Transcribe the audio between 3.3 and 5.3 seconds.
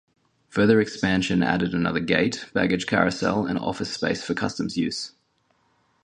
and office space for customs use.